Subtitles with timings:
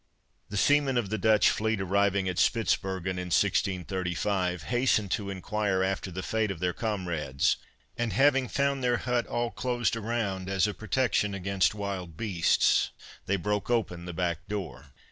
[0.49, 6.09] The seamen of the Dutch fleet arriving at Spitzbergen, in 1635, hastened to inquire after
[6.09, 7.57] the fate of their comrades;
[7.95, 12.89] and having found their hut all closed around as a protection against wild beasts,
[13.27, 14.87] they broke open the back door.